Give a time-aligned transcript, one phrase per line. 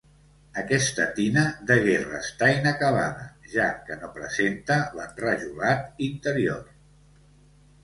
[0.59, 6.67] Aquesta tina degué restar inacabada, ja que no presenta l'enrajolat interior.